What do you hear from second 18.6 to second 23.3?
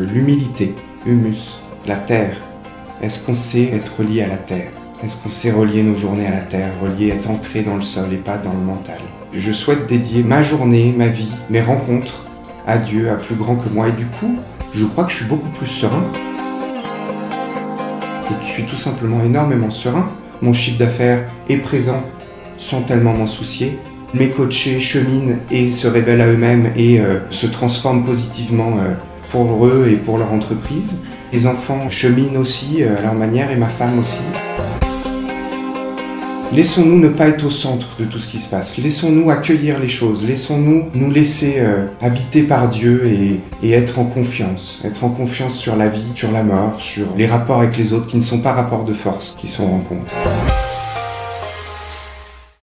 tout simplement énormément serein. Mon chiffre d'affaires est présent sans tellement m'en